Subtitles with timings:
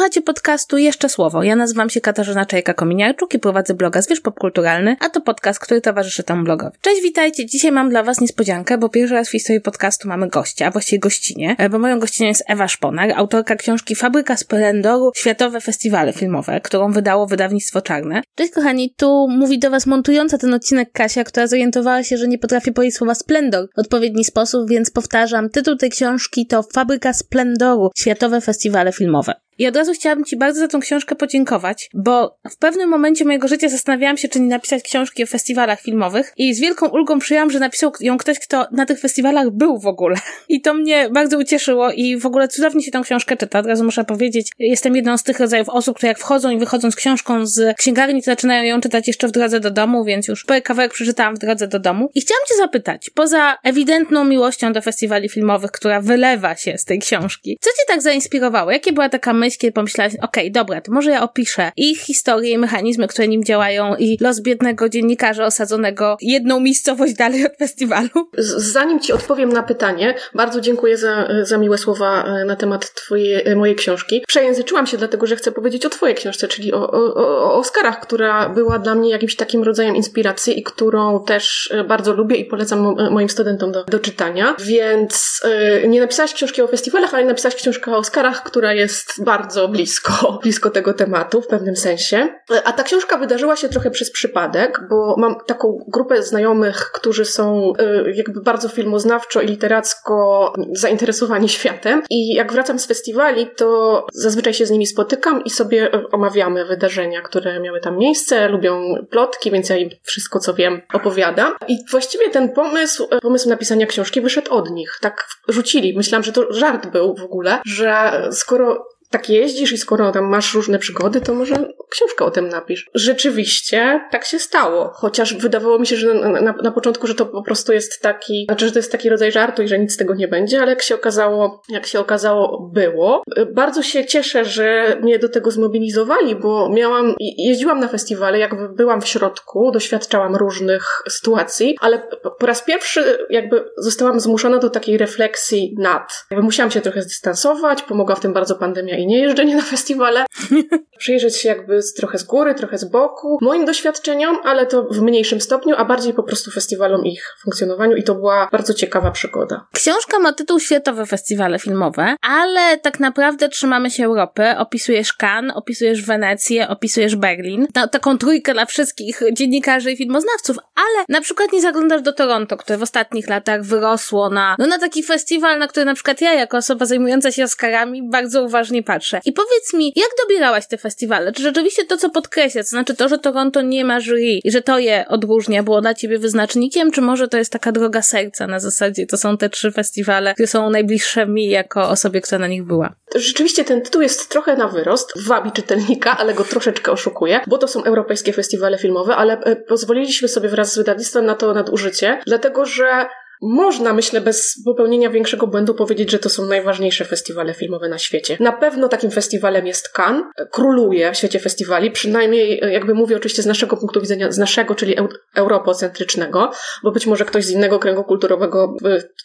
[0.00, 1.42] Słuchacie podcastu Jeszcze Słowo.
[1.42, 6.22] Ja nazywam się Katarzyna Czajka-Kominiarczuk i prowadzę bloga Zwierz Popkulturalny, a to podcast, który towarzyszy
[6.22, 6.76] temu blogowi.
[6.80, 7.46] Cześć, witajcie.
[7.46, 10.98] Dzisiaj mam dla was niespodziankę, bo pierwszy raz w historii podcastu mamy gościa, a właściwie
[10.98, 16.92] gościnie, bo moją gościnią jest Ewa Szponar, autorka książki Fabryka Splendoru Światowe Festiwale Filmowe, którą
[16.92, 18.22] wydało wydawnictwo Czarne.
[18.34, 22.38] Cześć kochani, tu mówi do was montująca ten odcinek Kasia, która zorientowała się, że nie
[22.38, 27.90] potrafię powiedzieć słowa splendor w odpowiedni sposób, więc powtarzam, tytuł tej książki to Fabryka Splendoru
[27.96, 29.34] Światowe Festiwale Filmowe.
[29.60, 33.48] I od razu chciałabym Ci bardzo za tą książkę podziękować, bo w pewnym momencie mojego
[33.48, 37.50] życia zastanawiałam się, czy nie napisać książki o festiwalach filmowych i z wielką ulgą przyjęłam,
[37.50, 40.16] że napisał ją ktoś, kto na tych festiwalach był w ogóle.
[40.48, 43.58] I to mnie bardzo ucieszyło i w ogóle cudownie się tą książkę czyta.
[43.58, 46.90] Od razu muszę powiedzieć, jestem jedną z tych rodzajów osób, które jak wchodzą i wychodzą
[46.90, 50.44] z książką z księgarni, to zaczynają ją czytać jeszcze w drodze do domu, więc już
[50.44, 52.10] po kawałek przeczytałam w drodze do domu.
[52.14, 56.98] I chciałam Cię zapytać, poza ewidentną miłością do festiwali filmowych, która wylewa się z tej
[56.98, 58.70] książki, co Cię tak zainspirowało?
[58.70, 62.50] Jakie była taka myśl, kiedy pomyślałaś, okej, okay, dobra, to może ja opiszę ich historię
[62.50, 68.08] i mechanizmy, które nim działają i los biednego dziennikarza osadzonego jedną miejscowość dalej od festiwalu?
[68.56, 73.48] Zanim ci odpowiem na pytanie, bardzo dziękuję za, za miłe słowa e, na temat twojej,
[73.48, 74.22] e, mojej książki.
[74.28, 78.48] Przejęzyczyłam się dlatego, że chcę powiedzieć o twojej książce, czyli o, o, o Oscarach, która
[78.48, 82.96] była dla mnie jakimś takim rodzajem inspiracji i którą też e, bardzo lubię i polecam
[83.10, 84.54] moim studentom do, do czytania.
[84.64, 85.40] Więc
[85.88, 90.70] nie napisałaś książki o festiwalach, ale napisałaś książkę o Oscarach, która jest bardzo blisko, blisko
[90.70, 92.28] tego tematu w pewnym sensie.
[92.64, 97.72] A ta książka wydarzyła się trochę przez przypadek, bo mam taką grupę znajomych, którzy są
[98.06, 102.02] y, jakby bardzo filmoznawczo i literacko zainteresowani światem.
[102.10, 107.20] I jak wracam z festiwali, to zazwyczaj się z nimi spotykam i sobie omawiamy wydarzenia,
[107.22, 108.48] które miały tam miejsce.
[108.48, 111.52] Lubią plotki, więc ja im wszystko, co wiem, opowiadam.
[111.68, 114.98] I właściwie ten pomysł, pomysł napisania książki wyszedł od nich.
[115.00, 115.96] Tak rzucili.
[115.96, 120.54] Myślałam, że to żart był w ogóle, że skoro tak jeździsz i skoro tam masz
[120.54, 122.90] różne przygody, to może książkę o tym napisz.
[122.94, 127.26] Rzeczywiście tak się stało, chociaż wydawało mi się, że na, na, na, początku, że to
[127.26, 129.96] po prostu jest taki, znaczy, że to jest taki rodzaj żartu i że nic z
[129.96, 133.22] tego nie będzie, ale jak się okazało, jak się okazało, było.
[133.54, 139.00] Bardzo się cieszę, że mnie do tego zmobilizowali, bo miałam, jeździłam na festiwale, jak byłam
[139.00, 142.08] w środku, doświadczałam różnych sytuacji, ale
[142.38, 146.12] po raz pierwszy jakby zostałam zmuszona do takiej refleksji nad.
[146.30, 150.26] Jakby musiałam się trochę zdystansować, pomogła w tym bardzo pandemia i nie jeżdżenie na festiwale.
[150.98, 153.38] Przyjrzeć się jakby z, trochę z góry, trochę z boku.
[153.40, 158.02] Moim doświadczeniom, ale to w mniejszym stopniu, a bardziej po prostu festiwalom ich funkcjonowaniu i
[158.02, 159.66] to była bardzo ciekawa przygoda.
[159.72, 164.44] Książka ma tytuł Światowe Festiwale Filmowe, ale tak naprawdę trzymamy się Europy.
[164.58, 167.66] Opisujesz Cannes, opisujesz Wenecję, opisujesz Berlin.
[167.74, 172.56] Ta, taką trójkę dla wszystkich dziennikarzy i filmoznawców, ale na przykład nie zaglądasz do Toronto,
[172.56, 176.34] które w ostatnich latach wyrosło na, no na taki festiwal, na który na przykład ja
[176.34, 179.20] jako osoba zajmująca się Oscarami bardzo uważnie patrzę.
[179.24, 181.32] I powiedz mi, jak dobierałaś te festiwale?
[181.32, 184.62] Czy rzeczywiście to, co podkreśla, to znaczy to, że Toronto nie ma jury i że
[184.62, 188.60] to je odróżnia, było dla ciebie wyznacznikiem, czy może to jest taka droga serca na
[188.60, 192.64] zasadzie, to są te trzy festiwale, które są najbliższe mi jako osobie, która na nich
[192.64, 192.94] była?
[193.14, 197.68] Rzeczywiście ten tytuł jest trochę na wyrost, wabi czytelnika, ale go troszeczkę oszukuje, bo to
[197.68, 202.64] są europejskie festiwale filmowe, ale e, pozwoliliśmy sobie wraz z wydawnictwem na to nadużycie, dlatego
[202.64, 203.06] że
[203.42, 208.36] można, myślę, bez popełnienia większego błędu powiedzieć, że to są najważniejsze festiwale filmowe na świecie.
[208.40, 213.46] Na pewno takim festiwalem jest Cannes, króluje w świecie festiwali, przynajmniej jakby mówię oczywiście z
[213.46, 216.50] naszego punktu widzenia, z naszego, czyli eu europocentrycznego,
[216.82, 218.76] bo być może ktoś z innego kręgu kulturowego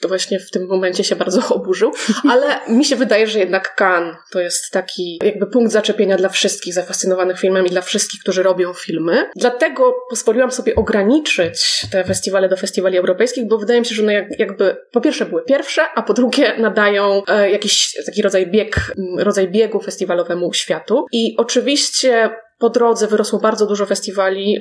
[0.01, 1.91] to właśnie w tym momencie się bardzo oburzył,
[2.29, 6.73] ale mi się wydaje, że jednak Cannes to jest taki jakby punkt zaczepienia dla wszystkich
[6.73, 9.29] zafascynowanych filmem i dla wszystkich, którzy robią filmy.
[9.35, 14.13] Dlatego pozwoliłam sobie ograniczyć te festiwale do festiwali europejskich, bo wydaje mi się, że one
[14.13, 18.93] jak, jakby po pierwsze były pierwsze, a po drugie nadają e, jakiś taki rodzaj bieg,
[19.17, 21.05] rodzaj biegu festiwalowemu światu.
[21.11, 24.59] I oczywiście po drodze wyrosło bardzo dużo festiwali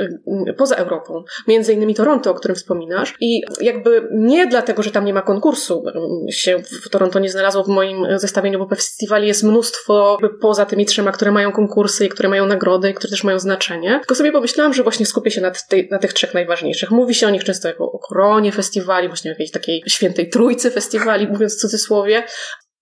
[0.48, 3.14] y, poza Europą, między innymi Toronto, o którym wspominasz.
[3.20, 5.84] I jakby nie dlatego, że tam nie ma konkursu,
[6.28, 10.86] y, się w Toronto nie znalazło w moim zestawieniu, bo festiwali jest mnóstwo poza tymi
[10.86, 13.98] trzema, które mają konkursy i które mają nagrody i które też mają znaczenie.
[13.98, 16.90] Tylko sobie pomyślałam, że właśnie skupię się na, tej, na tych trzech najważniejszych.
[16.90, 21.28] Mówi się o nich często jako o koronie festiwali, właśnie jakiejś takiej świętej trójcy festiwali,
[21.28, 22.22] mówiąc w cudzysłowie,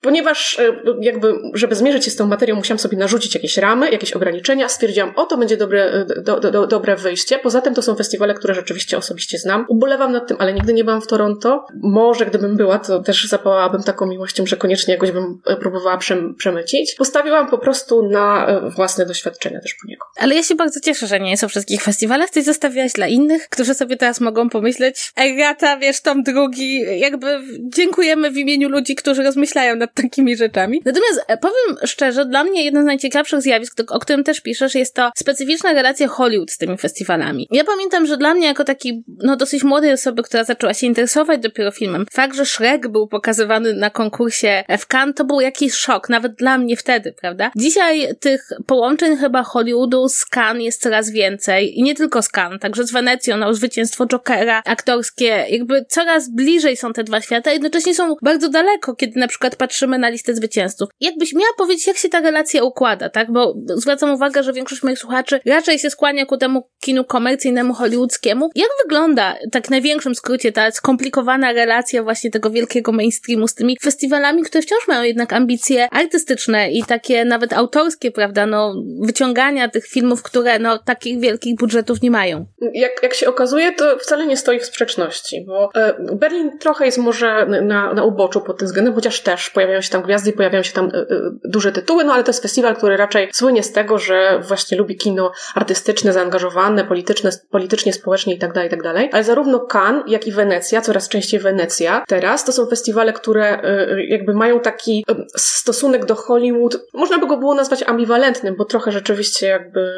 [0.03, 4.13] Ponieważ e, jakby, żeby zmierzyć się z tą materią, musiałam sobie narzucić jakieś ramy, jakieś
[4.13, 4.69] ograniczenia.
[4.69, 7.39] Stwierdziłam, o to będzie dobre, e, do, do, dobre wyjście.
[7.39, 9.67] Poza tym to są festiwale, które rzeczywiście osobiście znam.
[9.69, 11.67] Ubolewam nad tym, ale nigdy nie byłam w Toronto.
[11.83, 15.99] Może gdybym była, to też zapałabym taką miłością, że koniecznie jakoś bym e, próbowała
[16.39, 16.95] przemycić.
[16.99, 18.47] Postawiłam po prostu na
[18.77, 20.07] własne doświadczenia też po niego.
[20.17, 22.31] Ale ja się bardzo cieszę, że nie jest o wszystkich festiwalach.
[22.31, 28.31] Coś zostawiałaś dla innych, którzy sobie teraz mogą pomyśleć, Egata, wiesz, tom drugi, jakby dziękujemy
[28.31, 30.83] w imieniu ludzi, którzy rozmyślają nad takimi rzeczami.
[30.85, 34.95] Natomiast e, powiem szczerze, dla mnie jedno z najciekawszych zjawisk, o którym też piszesz, jest
[34.95, 37.49] to specyficzna relacja Hollywood z tymi festiwalami.
[37.51, 41.41] Ja pamiętam, że dla mnie jako taki, no dosyć młodej osoby, która zaczęła się interesować
[41.41, 46.09] dopiero filmem, fakt, że Shrek był pokazywany na konkursie w Cannes, to był jakiś szok,
[46.09, 47.51] nawet dla mnie wtedy, prawda?
[47.57, 52.61] Dzisiaj tych połączeń chyba Hollywoodu z Cannes jest coraz więcej i nie tylko z Cannes,
[52.61, 57.95] także z Wenecją, no zwycięstwo Jokera, aktorskie, jakby coraz bliżej są te dwa świata, jednocześnie
[57.95, 60.89] są bardzo daleko, kiedy na przykład patrzymy na listę zwycięzców.
[61.01, 63.33] Jakbyś miała powiedzieć, jak się ta relacja układa, tak?
[63.33, 68.51] Bo zwracam uwagę, że większość moich słuchaczy raczej się skłania ku temu kinu komercyjnemu, hollywoodzkiemu.
[68.55, 73.77] Jak wygląda, tak w największym skrócie, ta skomplikowana relacja właśnie tego wielkiego mainstreamu z tymi
[73.83, 79.87] festiwalami, które wciąż mają jednak ambicje artystyczne i takie nawet autorskie, prawda, no, wyciągania tych
[79.87, 82.47] filmów, które, no, takich wielkich budżetów nie mają.
[82.75, 86.99] Jak, jak się okazuje, to wcale nie stoi w sprzeczności, bo e, Berlin trochę jest
[86.99, 90.73] może na, na uboczu pod tym względem, chociaż też pojawiają się tam gwiazdy pojawiają się
[90.73, 91.07] tam e, e,
[91.45, 94.97] duże tytuły, no ale to jest festiwal, który raczej słynie z tego, że właśnie lubi
[94.97, 100.33] kino artystyczne, zaangażowane, polityczne, politycznie, społecznie itd., tak itd., tak ale zarówno Cannes, jak i
[100.33, 103.63] Wenecja, coraz częściej Wenecja teraz, to są festiwale, które
[104.09, 105.05] jakby mają taki
[105.37, 109.93] stosunek do Hollywood, można by go było nazwać ambiwalentnym, bo trochę rzeczywiście jakby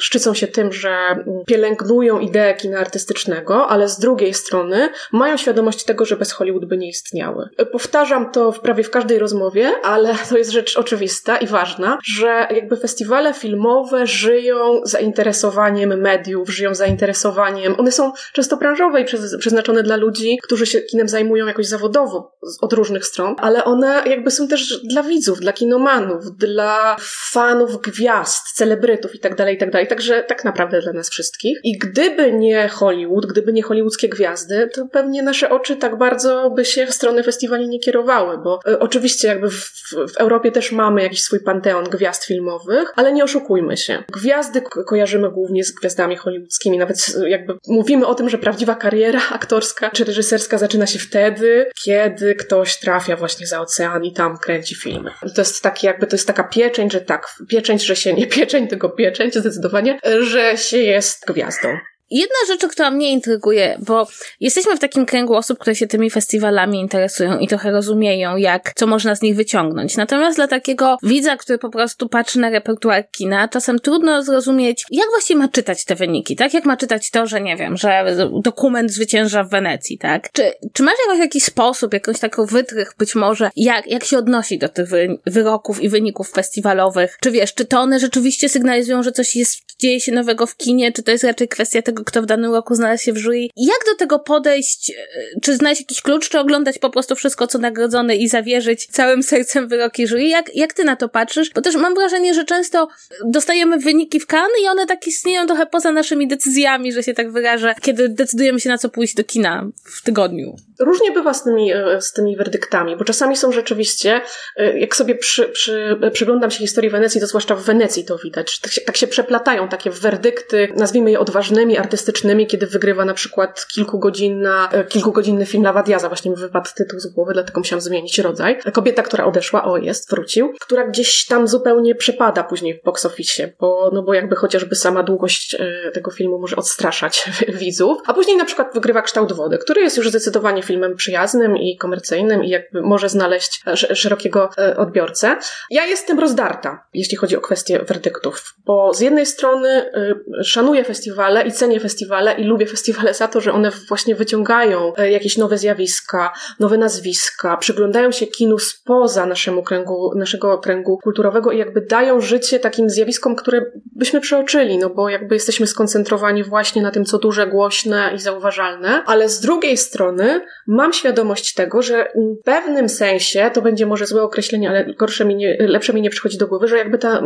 [0.00, 6.04] szczycą się tym, że pielęgnują ideę kina artystycznego, ale z drugiej strony mają świadomość tego,
[6.04, 7.48] że bez Hollywood by nie istniały.
[7.72, 12.46] Powtarzam to w prawie w każdej rozmowie, ale to jest rzecz oczywista i ważna, że
[12.50, 19.04] jakby festiwale filmowe żyją zainteresowaniem mediów, żyją zainteresowaniem, one są często branżowe i
[19.38, 24.30] przeznaczone dla ludzi, którzy się kinem zajmują jakoś zawodowo od różnych stron, ale one jakby
[24.30, 26.96] są też dla widzów, dla kinomanów, dla
[27.32, 29.72] fanów gwiazd, celebrytów itd., tak itd.
[29.72, 31.58] Tak Także tak naprawdę dla nas wszystkich.
[31.64, 36.64] I gdyby nie Hollywood, gdyby nie hollywoodzkie gwiazdy, to pewnie nasze oczy tak bardzo by
[36.64, 39.72] się w stronę festiwali nie kierowały, bo y, oczywiście jakby w,
[40.12, 44.02] w, Europie też mamy jakiś swój panteon gwiazd filmowych, ale nie oszukujmy się.
[44.12, 49.20] Gwiazdy ko kojarzymy głównie z gwiazdami hollywoodzkimi, nawet jakby mówimy o tym, że prawdziwa kariera
[49.38, 54.74] aktorska czy reżyserska zaczyna się wtedy, kiedy ktoś trafia właśnie za ocean i tam kręci
[54.74, 55.10] filmy.
[55.34, 58.70] To jest taki jakby, to jest taka pieczęć, że tak, pieczęć, że się nie pieczęć,
[58.70, 61.68] tylko pieczęć zdecydowanie, że się jest gwiazdą.
[62.12, 64.06] Jedna rzecz, która mnie intryguje, bo
[64.40, 68.86] jesteśmy w takim kręgu osób, które się tymi festiwalami interesują i trochę rozumieją, jak, co
[68.86, 69.96] można z nich wyciągnąć.
[69.96, 75.06] Natomiast dla takiego widza, który po prostu patrzy na repertuar kina, czasem trudno zrozumieć, jak
[75.10, 76.54] właściwie ma czytać te wyniki, tak?
[76.54, 80.32] Jak ma czytać to, że nie wiem, że dokument zwycięża w Wenecji, tak?
[80.32, 84.58] Czy, czy masz jakiś, jakiś sposób, jakąś taką wytrych być może, jak, jak się odnosi
[84.58, 87.18] do tych wy, wyroków i wyników festiwalowych?
[87.20, 90.92] Czy wiesz, czy to one rzeczywiście sygnalizują, że coś jest, dzieje się nowego w kinie,
[90.92, 93.48] czy to jest raczej kwestia tego, kto w danym roku znalazł się w jury.
[93.56, 94.90] Jak do tego podejść?
[94.90, 99.22] E, czy znaleźć jakiś klucz, czy oglądać po prostu wszystko, co nagrodzone i zawierzyć całym
[99.32, 100.24] sercem wyroki jury?
[100.24, 101.50] Jak, jak ty na to patrzysz?
[101.54, 102.88] Bo też mam wrażenie, że często
[103.24, 107.32] dostajemy wyniki w kan i one tak istnieją trochę poza naszymi decyzjami, że się tak
[107.32, 110.56] wyrażę, kiedy decydujemy się na co pójść do kina w tygodniu.
[110.80, 114.20] Różnie bywa z tymi, e, z tymi werdyktami, bo czasami są rzeczywiście,
[114.56, 118.60] e, jak sobie przy, przy, przyglądam się historii Wenecji, to zwłaszcza w Wenecji to widać,
[118.60, 123.66] tak się, tak się przeplatają takie werdykty, nazwijmy je odważnymi, artystycznymi, kiedy wygrywa na przykład
[123.74, 128.58] kilkugodzinna, e, kilkugodzinny film Lawadiaza, właśnie mi wypadł tytuł z głowy, dlatego musiałam zmienić rodzaj.
[128.72, 133.52] Kobieta, która odeszła, o jest, wrócił, która gdzieś tam zupełnie przepada później w box office,
[133.60, 135.56] bo, no bo jakby chociażby sama długość
[135.94, 140.08] tego filmu może odstraszać widzów, a później na przykład wygrywa Kształt Wody, który jest już
[140.08, 145.36] zdecydowanie filmem przyjaznym i komercyjnym i jakby może znaleźć e, szerokiego e, odbiorcę.
[145.70, 151.46] Ja jestem rozdarta, jeśli chodzi o kwestię werdyktów, bo z jednej strony e, szanuję festiwale
[151.46, 156.32] i cenię festiwale i lubię festiwale za to, że one właśnie wyciągają jakieś nowe zjawiska,
[156.60, 162.60] nowe nazwiska, przyglądają się kinu spoza naszemu kręgu, naszego kręgu kulturowego i jakby dają życie
[162.60, 163.64] takim zjawiskom, które
[163.96, 169.02] byśmy przeoczyli, no bo jakby jesteśmy skoncentrowani właśnie na tym, co duże, głośne i zauważalne,
[169.06, 174.22] ale z drugiej strony mam świadomość tego, że w pewnym sensie, to będzie może złe
[174.22, 177.22] określenie, ale gorsze mi nie, lepsze mi nie przychodzi do głowy, że jakby ta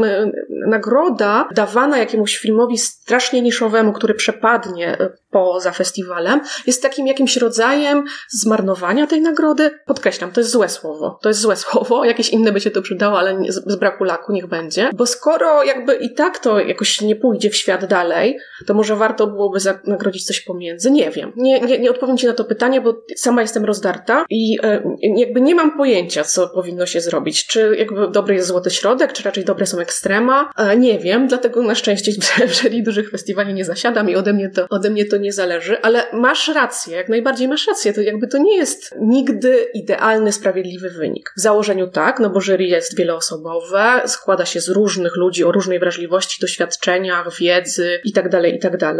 [0.67, 4.97] nagroda dawana jakiemuś filmowi strasznie niszowemu, który przepadnie
[5.37, 9.71] poza festiwalem, jest takim jakimś rodzajem zmarnowania tej nagrody.
[9.87, 11.19] Podkreślam, to jest złe słowo.
[11.23, 14.33] To jest złe słowo, jakieś inne by się to przydało, ale nie, z braku laku
[14.33, 14.91] niech będzie.
[14.95, 19.27] Bo skoro jakby i tak to jakoś nie pójdzie w świat dalej, to może warto
[19.27, 20.91] byłoby nagrodzić coś pomiędzy.
[20.91, 21.33] Nie wiem.
[21.37, 24.83] Nie, nie, nie odpowiem Ci na to pytanie, bo sama jestem rozdarta i e,
[25.17, 27.47] jakby nie mam pojęcia, co powinno się zrobić.
[27.47, 30.51] Czy jakby dobry jest złoty środek, czy raczej dobre są ekstrema?
[30.57, 34.67] E, nie wiem, dlatego na szczęście w dużych festiwali nie zasiadam i ode mnie to,
[34.71, 37.93] ode mnie to nie nie zależy, ale masz rację, jak najbardziej masz rację.
[37.93, 41.33] To jakby to nie jest nigdy idealny, sprawiedliwy wynik.
[41.37, 45.79] W założeniu tak, no bo jury jest wieloosobowe, składa się z różnych ludzi o różnej
[45.79, 48.97] wrażliwości, doświadczeniach, wiedzy itd., tak itd., tak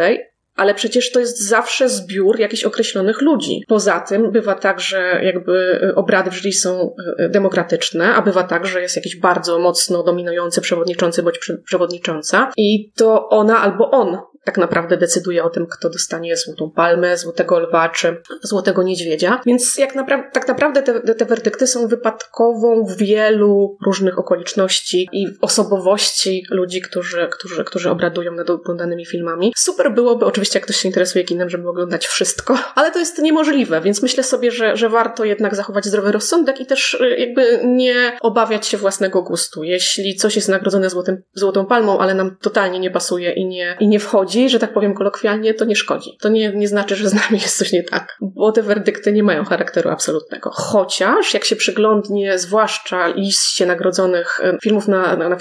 [0.57, 3.63] ale przecież to jest zawsze zbiór jakichś określonych ludzi.
[3.69, 8.67] Poza tym bywa tak, że jakby obrady w jury są e, demokratyczne, a bywa tak,
[8.67, 14.59] że jest jakiś bardzo mocno dominujący przewodniczący bądź przewodnicząca i to ona albo on tak
[14.59, 19.41] naprawdę decyduje o tym, kto dostanie złotą palmę, złotego lwa czy złotego niedźwiedzia.
[19.47, 26.47] Więc jak napra- tak naprawdę te, te werdykty są wypadkową wielu różnych okoliczności i osobowości
[26.51, 29.53] ludzi, którzy, którzy, którzy obradują nad oglądanymi filmami.
[29.57, 33.81] Super byłoby, oczywiście jak ktoś się interesuje kinem, żeby oglądać wszystko, ale to jest niemożliwe,
[33.81, 38.19] więc myślę sobie, że, że warto jednak zachować zdrowy rozsądek i też y, jakby nie
[38.21, 39.65] obawiać się własnego gustu.
[39.65, 43.89] Jeśli coś jest nagrodzone złotym, złotą palmą, ale nam totalnie nie pasuje i nie, i
[43.89, 46.17] nie wchodzi, szkodzi, że tak powiem kolokwialnie, to nie szkodzi.
[46.21, 49.23] To nie, nie znaczy, że z nami jest coś nie tak, bo te werdykty nie
[49.23, 50.51] mają charakteru absolutnego.
[50.51, 55.37] Chociaż, jak się przyglądnie, zwłaszcza liście nagrodzonych e, filmów na, na, na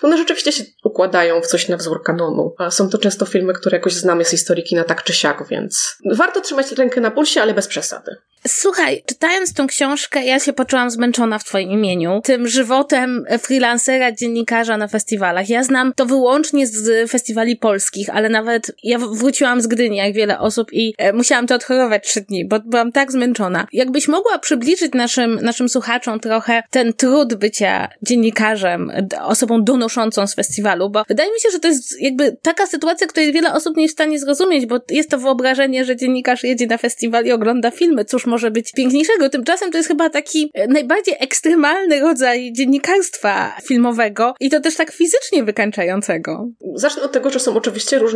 [0.00, 2.54] to one rzeczywiście się układają w coś na wzór kanonu.
[2.70, 6.40] Są to często filmy, które jakoś znamy z historii kina tak czy siak, więc warto
[6.40, 8.16] trzymać rękę na pulsie, ale bez przesady.
[8.48, 12.20] Słuchaj, czytając tą książkę, ja się poczułam zmęczona w Twoim imieniu.
[12.24, 15.48] Tym żywotem freelancera, dziennikarza na festiwalach.
[15.48, 20.38] Ja znam to wyłącznie z festiwali polskich, ale nawet ja wróciłam z Gdyni, jak wiele
[20.38, 23.66] osób, i e, musiałam to odchorować trzy dni, bo byłam tak zmęczona.
[23.72, 30.90] Jakbyś mogła przybliżyć naszym, naszym słuchaczom trochę ten trud bycia dziennikarzem, osobą donoszącą z festiwalu,
[30.90, 33.94] bo wydaje mi się, że to jest jakby taka sytuacja, której wiele osób nie jest
[33.94, 38.04] w stanie zrozumieć, bo jest to wyobrażenie, że dziennikarz jedzie na festiwal i ogląda filmy.
[38.04, 39.30] Cóż może być piękniejszego.
[39.30, 44.92] Tymczasem to jest chyba taki e, najbardziej ekstremalny rodzaj dziennikarstwa filmowego i to też tak
[44.92, 46.48] fizycznie wykańczającego.
[46.74, 48.13] Zacznę od tego, że są oczywiście różne,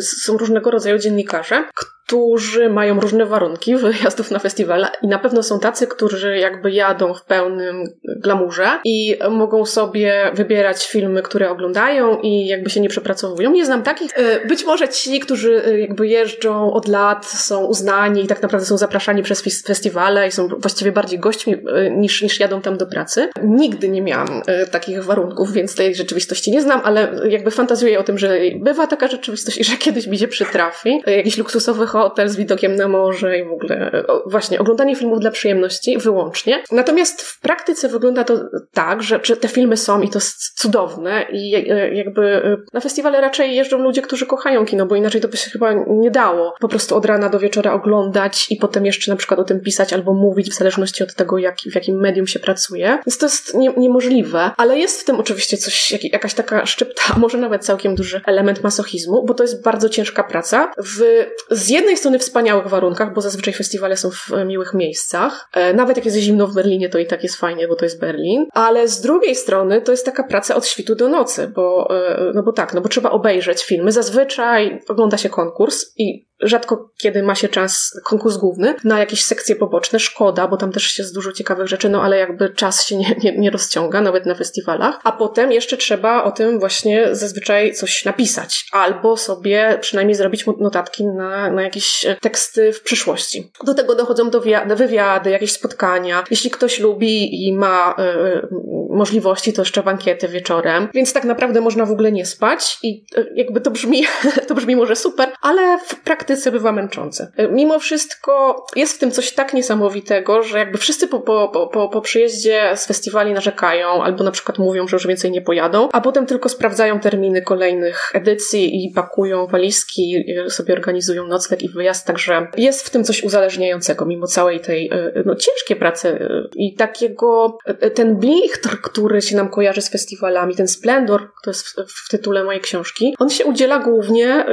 [0.00, 1.64] są różnego rodzaju dziennikarze,
[2.10, 7.14] którzy mają różne warunki wyjazdów na festiwale i na pewno są tacy, którzy jakby jadą
[7.14, 13.52] w pełnym glamurze i mogą sobie wybierać filmy, które oglądają i jakby się nie przepracowują.
[13.52, 14.10] Nie znam takich.
[14.14, 18.66] E, być może ci, którzy e, jakby jeżdżą od lat, są uznani i tak naprawdę
[18.66, 22.86] są zapraszani przez festiwale i są właściwie bardziej gośćmi e, niż, niż jadą tam do
[22.86, 23.28] pracy.
[23.42, 28.18] Nigdy nie miałam takich warunków, więc tej rzeczywistości nie znam, ale jakby fantazuję o tym,
[28.18, 31.02] że bywa taka rzeczywistość i że kiedyś mi się przytrafi.
[31.06, 35.98] Jakiś luksusowy hotel z widokiem na morze i w ogóle właśnie oglądanie filmów dla przyjemności
[35.98, 36.62] wyłącznie.
[36.72, 38.40] Natomiast w praktyce wygląda to
[38.72, 42.80] tak, że, że te filmy są i to jest cudowne i e, jakby e, na
[42.80, 46.54] festiwale raczej jeżdżą ludzie, którzy kochają kino, bo inaczej to by się chyba nie dało.
[46.60, 49.92] Po prostu od rana do wieczora oglądać i potem jeszcze na przykład o tym pisać
[49.92, 52.98] albo mówić w zależności od tego, jak, w jakim medium się pracuje.
[53.06, 57.02] Więc to jest nie, niemożliwe, ale jest w tym oczywiście coś, jak, jakaś taka szczypta,
[57.18, 60.72] może nawet całkiem duży element masochizmu, bo to jest bardzo ciężka praca.
[60.78, 65.48] W, z jednej strony wspaniałych warunkach, bo zazwyczaj festiwale są w e, miłych miejscach.
[65.54, 68.00] E, nawet jak jest zimno w Berlinie, to i tak jest fajnie, bo to jest
[68.00, 68.46] Berlin.
[68.52, 72.42] Ale z drugiej strony to jest taka praca od świtu do nocy, bo, e, no
[72.42, 73.92] bo tak, no bo trzeba obejrzeć filmy.
[73.92, 79.56] Zazwyczaj ogląda się konkurs i rzadko kiedy ma się czas, konkurs główny, na jakieś sekcje
[79.56, 79.98] poboczne.
[79.98, 83.38] Szkoda, bo tam też jest dużo ciekawych rzeczy, no ale jakby czas się nie, nie,
[83.38, 85.00] nie rozciąga, nawet na festiwalach.
[85.04, 91.06] A potem jeszcze trzeba o tym właśnie zazwyczaj coś napisać, albo sobie przynajmniej zrobić notatki
[91.06, 93.52] na, na jakieś teksty w przyszłości.
[93.64, 94.40] Do tego dochodzą do
[94.76, 96.24] wywiady, jakieś spotkania.
[96.30, 98.48] Jeśli ktoś lubi i ma y,
[98.90, 103.32] możliwości, to jeszcze bankiety wieczorem, więc tak naprawdę można w ogóle nie spać i y,
[103.34, 104.04] jakby to brzmi,
[104.48, 107.32] to brzmi może super, ale w praktyce bywa męczące.
[107.36, 111.88] E, mimo wszystko jest w tym coś tak niesamowitego, że jakby wszyscy po, po, po,
[111.88, 116.00] po przyjeździe z festiwali narzekają, albo na przykład mówią, że już więcej nie pojadą, a
[116.00, 122.46] potem tylko sprawdzają terminy kolejnych edycji i pakują walizki, sobie organizują nocleg i wyjazd, także
[122.56, 127.58] jest w tym coś uzależniającego, mimo całej tej e, no, ciężkiej pracy e, i takiego,
[127.94, 131.74] ten blichtr, który się nam kojarzy z festiwalami, ten splendor, to jest w,
[132.06, 134.46] w tytule mojej książki, on się udziela głównie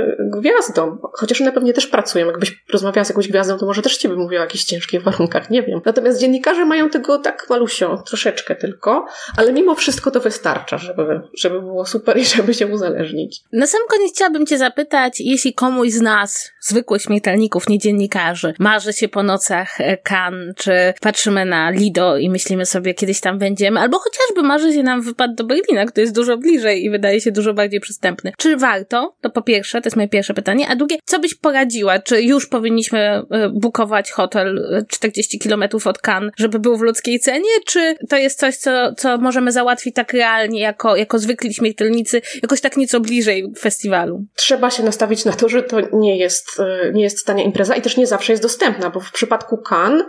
[0.78, 2.26] gwiazdom, chociaż one pewnie też pracują.
[2.28, 5.50] Jakbyś rozmawiała z jakąś gwiazdą, to może też ci by mówiła o jakichś ciężkich warunkach,
[5.50, 5.82] nie wiem.
[5.86, 9.06] Natomiast dziennikarze mają tego tak malusio, troszeczkę tylko,
[9.38, 13.42] ale mimo wszystko to wystarcza, żeby, żeby było super i żeby się uzależnić.
[13.54, 18.94] Na sam koniec chciałabym cię zapytać, jeśli komuś z nas, zwykłych śmiertelników, nie dziennikarzy, marzy
[18.94, 24.00] się po nocach kan, czy patrzymy na Lido i myślimy sobie, kiedyś tam będziemy, albo
[24.00, 27.32] chociaż chociażby marzy się nam wypad do Berlina, który jest dużo bliżej i wydaje się
[27.32, 28.32] dużo bardziej przystępny.
[28.38, 29.16] Czy warto?
[29.22, 30.67] To po pierwsze, to jest moje pierwsze pytanie.
[30.68, 32.00] A drugie, co byś poradziła?
[32.00, 37.50] Czy już powinniśmy e, bukować hotel 40 kilometrów od Cannes, żeby był w ludzkiej cenie?
[37.66, 42.62] Czy to jest coś, co, co możemy załatwić tak realnie, jako, jako zwykli śmiertelnicy, jakoś
[42.62, 44.26] tak nieco bliżej festiwalu?
[44.36, 47.82] Trzeba się nastawić na to, że to nie jest, e, nie jest tania impreza i
[47.82, 49.60] też nie zawsze jest dostępna, bo w przypadku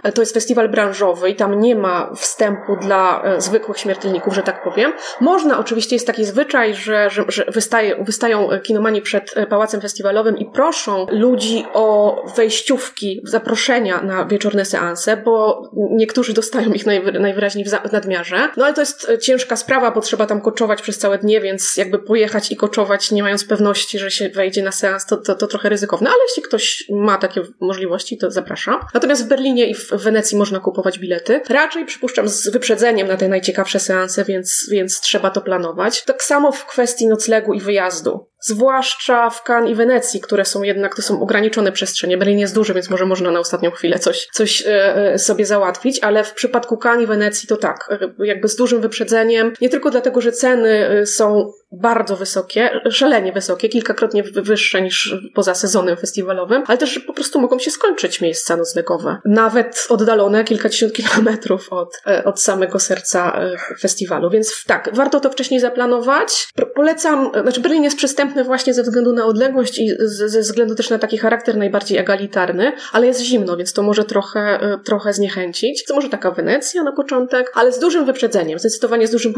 [0.03, 4.63] e, to jest festiwal branżowy i tam nie ma wstępu dla zwykłych śmiertelników, że tak
[4.65, 4.93] powiem.
[5.21, 10.48] Można, oczywiście jest taki zwyczaj, że, że, że wystaje, wystają kinomani przed pałacem festiwalowym i
[10.53, 16.87] proszą ludzi o wejściówki, zaproszenia na wieczorne seanse, bo niektórzy dostają ich
[17.21, 18.49] najwyraźniej w nadmiarze.
[18.57, 21.77] No ale to jest e, ciężka sprawa, bo trzeba tam koczować przez całe dnie, więc
[21.77, 25.47] jakby pojechać i koczować, nie mając pewności, że się wejdzie na seans, to, to, to
[25.47, 28.81] trochę ryzykowne, ale jeśli ktoś ma takie możliwości, to zapraszam.
[28.95, 31.41] Natomiast w Berlinie i w Wenecji można kupować bilety.
[31.49, 36.05] Raczej przypuszczam z wyprzedzeniem na te najciekawsze seanse, więc, więc trzeba to planować.
[36.05, 38.29] Tak samo w kwestii noclegu i wyjazdu.
[38.41, 42.19] Zwłaszcza w Cannes i Wenecji, które są jednak, to są ograniczone przestrzenie.
[42.19, 46.01] Berlin jest duży, więc może można na ostatnią chwilę coś, coś e, e, sobie załatwić,
[46.01, 49.53] ale w przypadku Cannes i Wenecji to tak, e, jakby z dużym wyprzedzeniem.
[49.61, 55.97] Nie tylko dlatego, że ceny są bardzo wysokie, szalenie wysokie, kilkakrotnie wyższe niż poza sezonem
[55.97, 59.19] festiwalowym, ale też po prostu mogą się skończyć miejsca noclegowe.
[59.25, 63.41] Nawet oddalone kilkadziesiąt kilometrów od, od samego serca
[63.81, 64.31] festiwalu.
[64.31, 66.49] Więc tak, warto to wcześniej zaplanować.
[66.75, 70.99] Polecam, znaczy Berlin jest przystępny właśnie ze względu na odległość i ze względu też na
[70.99, 75.85] taki charakter najbardziej egalitarny, ale jest zimno, więc to może trochę, e, trochę zniechęcić.
[75.85, 79.35] To może taka Wenecja na początek, ale z dużym wyprzedzeniem, zdecydowanie z dużym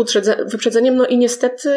[0.47, 1.71] wyprzedzeniem, no i niestety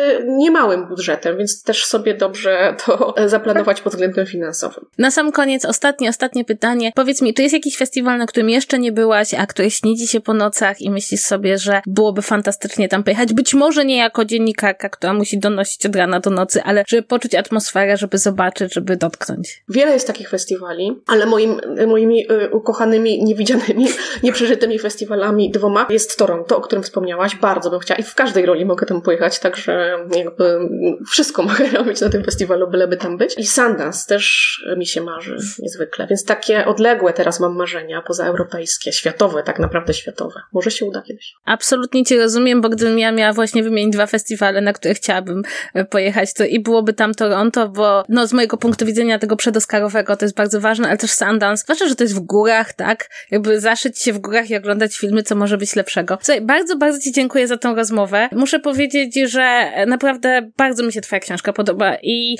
[0.43, 4.85] niemałym budżetem, więc też sobie dobrze to zaplanować pod względem finansowym.
[4.97, 6.91] Na sam koniec, ostatnie, ostatnie pytanie.
[6.95, 10.19] Powiedz mi, czy jest jakiś festiwal, na którym jeszcze nie byłaś, a który śni się
[10.19, 13.33] po nocach i myślisz sobie, że byłoby fantastycznie tam pojechać?
[13.33, 17.35] Być może nie jako dziennikarka, która musi donosić od rana do nocy, ale żeby poczuć
[17.35, 19.63] atmosferę, żeby zobaczyć, żeby dotknąć.
[19.69, 23.87] Wiele jest takich festiwali, ale moim, moimi y, ukochanymi, niewidzianymi,
[24.23, 27.35] nieprzeżytymi festiwalami dwoma jest Toronto, o którym wspomniałaś.
[27.35, 29.97] Bardzo bym chciała i w każdej roli mogę tam pojechać, także
[31.11, 33.37] wszystko mogę robić na tym festiwalu, byleby tam być.
[33.37, 39.43] I Sundance też mi się marzy niezwykle, więc takie odległe teraz mam marzenia, pozaeuropejskie, światowe,
[39.43, 40.41] tak naprawdę światowe.
[40.53, 41.33] Może się uda kiedyś.
[41.45, 45.43] Absolutnie Cię rozumiem, bo gdybym ja miała właśnie wymienić dwa festiwale, na które chciałabym
[45.73, 49.35] e, pojechać, to i było byłoby tam Toronto, bo no z mojego punktu widzenia tego
[49.35, 53.09] przedoskarowego to jest bardzo ważne, ale też Sundance, zwłaszcza, że to jest w górach, tak?
[53.31, 56.17] Jakby zaszyć się w górach i oglądać filmy, co może być lepszego.
[56.21, 58.29] Słuchaj, bardzo, bardzo Ci dziękuję za tą rozmowę.
[58.31, 60.22] Muszę powiedzieć, że naprawdę
[60.57, 62.37] bardzo mi się Twoja książka podoba i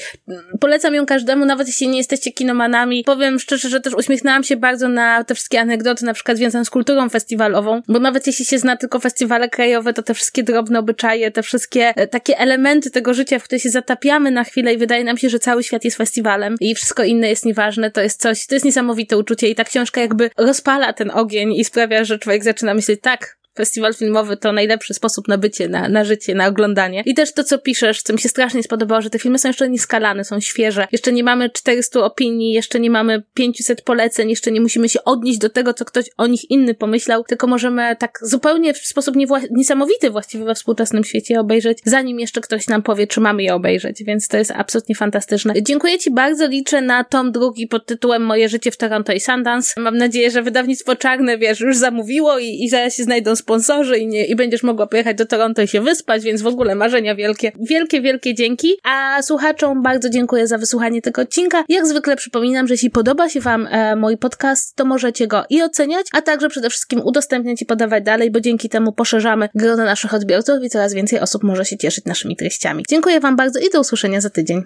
[0.60, 3.04] polecam ją każdemu, nawet jeśli nie jesteście kinomanami.
[3.04, 6.70] Powiem szczerze, że też uśmiechnęłam się bardzo na te wszystkie anegdoty, na przykład związane z
[6.70, 11.32] kulturą festiwalową, bo nawet jeśli się zna tylko festiwale krajowe, to te wszystkie drobne obyczaje,
[11.32, 15.04] te wszystkie e, takie elementy tego życia, w które się zatapiamy na chwilę i wydaje
[15.04, 18.48] nam się, że cały świat jest festiwalem i wszystko inne jest nieważne, to jest coś,
[18.48, 22.44] to jest niesamowite uczucie i ta książka jakby rozpala ten ogień i sprawia, że człowiek
[22.44, 27.04] zaczyna myśleć, tak, festiwal filmowy to najlepszy sposób na bycie, na, na życie, na oglądanie.
[27.06, 29.70] I też to, co piszesz, co mi się strasznie spodobało, że te filmy są jeszcze
[29.70, 30.88] nieskalane, są świeże.
[30.92, 35.40] Jeszcze nie mamy 400 opinii, jeszcze nie mamy 500 poleceń, jeszcze nie musimy się odnieść
[35.40, 39.48] do tego, co ktoś o nich inny pomyślał, tylko możemy tak zupełnie w sposób niewła-
[39.52, 44.04] niesamowity właściwie we współczesnym świecie obejrzeć, zanim jeszcze ktoś nam powie, czy mamy je obejrzeć,
[44.04, 45.54] więc to jest absolutnie fantastyczne.
[45.62, 49.82] Dziękuję Ci bardzo, liczę na tom drugi pod tytułem Moje życie w Toronto i Sundance.
[49.82, 54.08] Mam nadzieję, że wydawnictwo Czarne, wiesz, już zamówiło i, i zaraz się znajdą sponsorzy i,
[54.08, 57.52] nie, i będziesz mogła pojechać do Toronto i się wyspać, więc w ogóle marzenia wielkie.
[57.60, 58.78] Wielkie, wielkie dzięki.
[58.84, 61.64] A słuchaczom bardzo dziękuję za wysłuchanie tego odcinka.
[61.70, 65.62] Jak zwykle przypominam, że jeśli podoba się Wam e, mój podcast, to możecie go i
[65.62, 70.14] oceniać, a także przede wszystkim udostępniać i podawać dalej, bo dzięki temu poszerzamy grono naszych
[70.14, 72.84] odbiorców i coraz więcej osób może się cieszyć naszymi treściami.
[72.90, 74.64] Dziękuję Wam bardzo i do usłyszenia za tydzień.